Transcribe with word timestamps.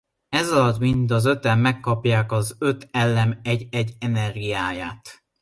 Ez 0.29 0.51
alatt 0.51 0.79
mind 0.79 1.11
az 1.11 1.25
öten 1.25 1.59
megkapják 1.59 2.31
az 2.31 2.55
öt 2.59 2.87
elem 2.91 3.39
egy 3.43 3.67
egy 3.71 3.93
energiáját. 3.99 5.23